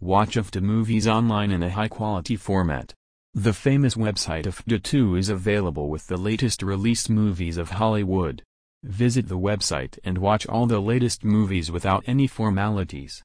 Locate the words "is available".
5.18-5.88